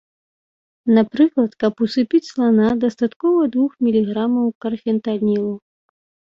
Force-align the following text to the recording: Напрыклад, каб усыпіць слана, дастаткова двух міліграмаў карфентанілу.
Напрыклад, 0.97 1.51
каб 1.65 1.83
усыпіць 1.89 2.23
слана, 2.31 2.67
дастаткова 2.85 3.41
двух 3.53 3.71
міліграмаў 3.87 4.51
карфентанілу. 4.67 5.53